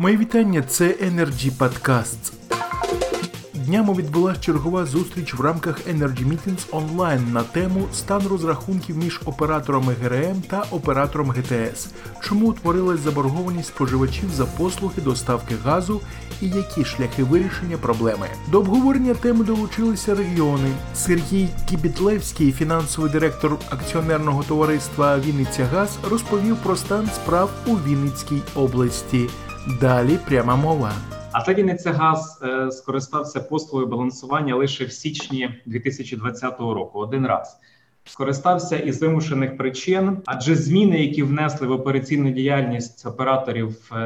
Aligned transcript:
Моє 0.00 0.16
вітання, 0.16 0.62
це 0.62 0.84
Energy 0.84 1.50
Podcasts. 1.58 2.32
Днями 3.54 3.94
відбулася 3.94 4.40
чергова 4.40 4.86
зустріч 4.86 5.34
в 5.34 5.40
рамках 5.40 5.80
Energy 5.88 6.28
Meetings 6.28 6.70
Online 6.70 7.32
на 7.32 7.42
тему 7.42 7.88
стан 7.92 8.22
розрахунків 8.30 8.96
між 8.96 9.20
операторами 9.24 9.94
ГРМ 10.02 10.42
та 10.48 10.64
оператором 10.70 11.30
ГТС, 11.30 11.88
чому 12.20 12.46
утворилась 12.46 13.00
заборгованість 13.00 13.68
споживачів 13.68 14.30
за 14.30 14.46
послуги 14.46 15.02
доставки 15.04 15.54
газу 15.64 16.00
і 16.42 16.48
які 16.48 16.84
шляхи 16.84 17.24
вирішення 17.24 17.76
проблеми. 17.76 18.26
До 18.50 18.58
обговорення 18.58 19.14
теми 19.14 19.44
долучилися 19.44 20.14
регіони. 20.14 20.70
Сергій 20.94 21.48
Кібітлевський, 21.68 22.52
фінансовий 22.52 23.10
директор 23.10 23.56
акціонерного 23.70 24.42
товариства 24.42 25.18
Вінниця 25.18 25.64
Газ, 25.64 25.98
розповів 26.10 26.56
про 26.56 26.76
стан 26.76 27.08
справ 27.14 27.50
у 27.66 27.74
Вінницькій 27.74 28.42
області. 28.54 29.28
Далі 29.68 30.18
пряма 30.28 30.56
мова. 30.56 30.92
А 31.32 31.42
так 31.42 31.58
Вінниця 31.58 31.92
газ 31.92 32.40
е, 32.42 32.70
скористався 32.70 33.40
послугою 33.40 33.90
балансування 33.90 34.54
лише 34.54 34.84
в 34.84 34.92
січні 34.92 35.62
2020 35.66 36.60
року. 36.60 36.98
Один 36.98 37.26
раз 37.26 37.60
скористався 38.04 38.76
із 38.76 39.02
вимушених 39.02 39.56
причин, 39.56 40.22
адже 40.26 40.54
зміни, 40.54 41.02
які 41.02 41.22
внесли 41.22 41.66
в 41.66 41.70
операційну 41.70 42.30
діяльність 42.30 43.06
операторів 43.06 43.90
е, 43.92 43.96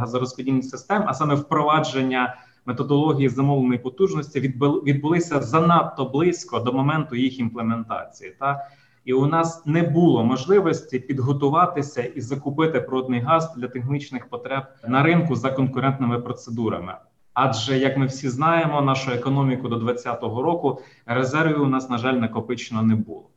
газорозподільних 0.00 0.64
систем, 0.64 1.04
а 1.06 1.14
саме 1.14 1.34
впровадження 1.34 2.36
методології 2.66 3.28
замовленої 3.28 3.78
потужності, 3.78 4.40
відбулися 4.86 5.40
занадто 5.40 6.04
близько 6.04 6.58
до 6.58 6.72
моменту 6.72 7.16
їх 7.16 7.38
імплементації. 7.38 8.36
Та 8.40 8.66
і 9.04 9.12
у 9.12 9.26
нас 9.26 9.66
не 9.66 9.82
було 9.82 10.24
можливості 10.24 10.98
підготуватися 10.98 12.02
і 12.02 12.20
закупити 12.20 12.80
природний 12.80 13.20
газ 13.20 13.54
для 13.56 13.68
технічних 13.68 14.28
потреб 14.28 14.62
на 14.88 15.02
ринку 15.02 15.36
за 15.36 15.50
конкурентними 15.50 16.18
процедурами. 16.18 16.94
Адже 17.34 17.78
як 17.78 17.96
ми 17.96 18.06
всі 18.06 18.28
знаємо, 18.28 18.80
нашу 18.80 19.10
економіку 19.10 19.68
до 19.68 19.76
2020 19.76 20.22
року 20.22 20.80
резервів 21.06 21.62
у 21.62 21.66
нас 21.66 21.90
на 21.90 21.98
жаль 21.98 22.14
накопичено 22.14 22.82
не 22.82 22.94
було. 22.94 23.28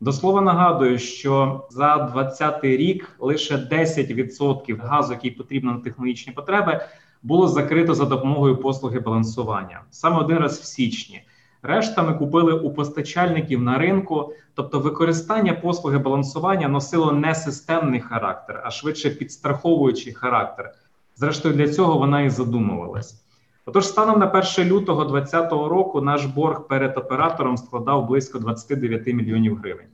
До 0.00 0.12
слова 0.12 0.40
нагадую, 0.40 0.98
що 0.98 1.66
за 1.70 1.96
2020 1.96 2.64
рік 2.64 3.16
лише 3.18 3.56
10% 3.56 4.86
газу, 4.86 5.12
який 5.12 5.30
потрібно 5.30 5.72
на 5.72 5.78
технологічні 5.78 6.32
потреби, 6.32 6.80
було 7.22 7.48
закрито 7.48 7.94
за 7.94 8.04
допомогою 8.04 8.56
послуги 8.56 9.00
балансування 9.00 9.80
саме 9.90 10.16
один 10.16 10.38
раз 10.38 10.60
в 10.60 10.64
січні. 10.64 11.22
Решта 11.66 12.02
ми 12.02 12.14
купили 12.14 12.52
у 12.52 12.70
постачальників 12.70 13.62
на 13.62 13.78
ринку, 13.78 14.32
тобто 14.54 14.80
використання 14.80 15.54
послуги 15.54 15.98
балансування 15.98 16.68
носило 16.68 17.12
не 17.12 17.34
системний 17.34 18.00
характер, 18.00 18.62
а 18.64 18.70
швидше 18.70 19.10
підстраховуючий 19.10 20.12
характер. 20.12 20.72
Зрештою, 21.16 21.54
для 21.54 21.68
цього 21.68 21.98
вона 21.98 22.20
і 22.20 22.30
задумувалась. 22.30 23.24
Отож, 23.66 23.86
станом 23.86 24.18
на 24.18 24.26
1 24.26 24.72
лютого 24.72 25.04
2020 25.04 25.52
року 25.52 26.00
наш 26.00 26.24
борг 26.24 26.66
перед 26.66 26.98
оператором 26.98 27.56
складав 27.56 28.06
близько 28.06 28.38
29 28.38 29.06
мільйонів 29.06 29.56
гривень. 29.56 29.86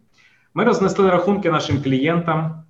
Ми 0.54 0.64
рознесли 0.64 1.10
рахунки 1.10 1.50
нашим 1.50 1.82
клієнтам, 1.82 2.64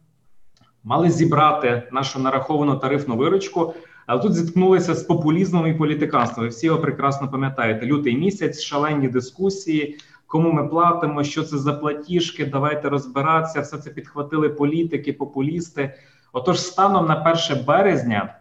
мали 0.84 1.10
зібрати 1.10 1.82
нашу 1.92 2.18
нараховану 2.18 2.76
тарифну 2.76 3.16
виручку. 3.16 3.74
Але 4.06 4.22
тут 4.22 4.34
зіткнулися 4.34 4.94
з 4.94 5.02
популізмом 5.02 5.66
і 5.66 5.74
політиканством. 5.74 6.44
Ви 6.44 6.48
всі 6.48 6.66
його 6.66 6.78
прекрасно 6.78 7.28
пам'ятаєте. 7.28 7.86
Лютий 7.86 8.16
місяць, 8.16 8.60
шалені 8.60 9.08
дискусії, 9.08 9.98
кому 10.26 10.52
ми 10.52 10.68
платимо, 10.68 11.24
що 11.24 11.42
це 11.42 11.58
за 11.58 11.72
платіжки, 11.72 12.46
давайте 12.46 12.88
розбиратися. 12.88 13.60
Все 13.60 13.78
це 13.78 13.90
підхватили 13.90 14.48
політики, 14.48 15.12
популісти. 15.12 15.94
Отож, 16.32 16.60
станом 16.60 17.06
на 17.06 17.36
1 17.50 17.64
березня 17.64 18.34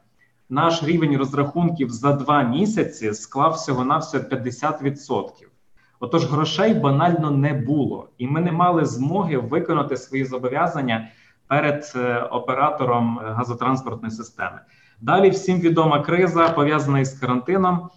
наш 0.50 0.84
рівень 0.84 1.18
розрахунків 1.18 1.90
за 1.90 2.14
два 2.14 2.44
місяці 2.44 3.14
склав 3.14 3.54
всього 3.54 3.86
на 3.86 3.98
все 3.98 4.18
50%. 4.18 5.30
Отож, 6.00 6.26
грошей 6.26 6.74
банально 6.74 7.32
не 7.32 7.54
було, 7.54 8.10
і 8.18 8.28
ми 8.28 8.42
не 8.42 8.52
мали 8.52 8.86
змоги 8.86 9.38
виконати 9.38 9.98
свої 9.98 10.26
зобов'язання 10.26 11.08
перед 11.50 11.94
е, 11.96 12.18
оператором 12.32 13.20
газотранспортної 13.24 14.12
системи. 14.12 14.60
Далі 15.02 15.30
всім 15.30 15.60
відома 15.60 16.02
криза 16.02 16.50
пов'язана 16.50 17.00
із 17.00 17.14
карантином. 17.14 17.90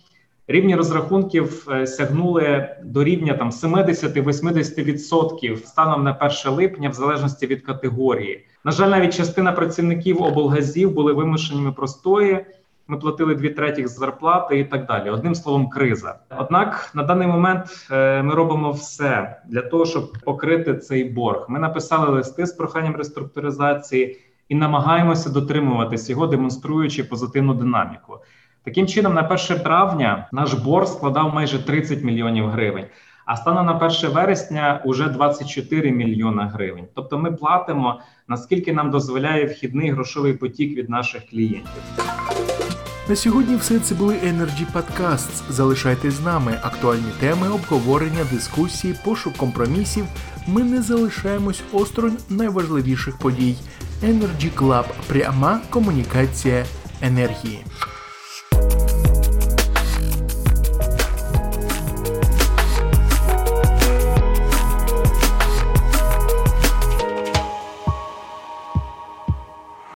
Рівні 0.46 0.76
розрахунків 0.76 1.66
е, 1.70 1.86
сягнули 1.86 2.68
до 2.84 3.04
рівня 3.04 3.34
там 3.34 3.50
70-80% 3.50 5.56
станом 5.56 6.04
на 6.04 6.18
1 6.46 6.52
липня, 6.52 6.88
в 6.88 6.92
залежності 6.92 7.46
від 7.46 7.62
категорії. 7.62 8.46
На 8.64 8.72
жаль, 8.72 8.88
навіть 8.88 9.16
частина 9.16 9.52
працівників 9.52 10.22
облгазів 10.22 10.92
були 10.92 11.12
вимушеними 11.12 11.72
простої. 11.72 12.46
Ми 12.92 12.98
платили 12.98 13.34
дві 13.34 13.50
третіх 13.50 13.88
зарплати 13.88 14.58
і 14.58 14.64
так 14.64 14.86
далі. 14.86 15.10
Одним 15.10 15.34
словом, 15.34 15.68
криза. 15.68 16.14
Однак 16.38 16.90
на 16.94 17.02
даний 17.02 17.28
момент 17.28 17.88
е, 17.90 18.22
ми 18.22 18.34
робимо 18.34 18.70
все 18.70 19.40
для 19.48 19.62
того, 19.62 19.86
щоб 19.86 20.12
покрити 20.24 20.74
цей 20.74 21.04
борг. 21.04 21.46
Ми 21.48 21.58
написали 21.58 22.10
листи 22.10 22.46
з 22.46 22.52
проханням 22.52 22.96
реструктуризації 22.96 24.18
і 24.48 24.54
намагаємося 24.54 25.30
дотримуватись 25.30 26.10
його, 26.10 26.26
демонструючи 26.26 27.04
позитивну 27.04 27.54
динаміку. 27.54 28.18
Таким 28.64 28.86
чином, 28.86 29.14
на 29.14 29.22
1 29.22 29.58
травня 29.62 30.28
наш 30.32 30.54
борг 30.54 30.86
складав 30.86 31.34
майже 31.34 31.66
30 31.66 32.02
мільйонів 32.02 32.48
гривень, 32.48 32.84
а 33.26 33.36
станом 33.36 33.66
на 33.66 33.72
1 33.72 34.10
вересня 34.10 34.82
уже 34.84 35.08
24 35.08 35.90
мільйона 35.90 36.46
гривень. 36.46 36.84
Тобто, 36.94 37.18
ми 37.18 37.32
платимо 37.32 38.00
наскільки 38.28 38.72
нам 38.72 38.90
дозволяє 38.90 39.44
вхідний 39.44 39.90
грошовий 39.90 40.32
потік 40.32 40.76
від 40.76 40.90
наших 40.90 41.26
клієнтів. 41.30 41.82
На 43.08 43.16
сьогодні 43.16 43.56
все 43.56 43.78
це 43.78 43.94
були 43.94 44.14
Energy 44.14 44.66
Podcasts. 44.72 45.42
Залишайтесь 45.50 46.14
з 46.14 46.20
нами. 46.20 46.58
Актуальні 46.62 47.12
теми, 47.20 47.48
обговорення, 47.48 48.26
дискусії, 48.32 48.94
пошук 49.04 49.36
компромісів. 49.36 50.06
Ми 50.46 50.62
не 50.62 50.82
залишаємось 50.82 51.62
осторонь 51.72 52.16
найважливіших 52.28 53.16
подій. 53.16 53.56
Energy 54.04 54.50
Club– 54.56 54.84
пряма 55.06 55.60
комунікація 55.70 56.64
енергії. 57.00 57.64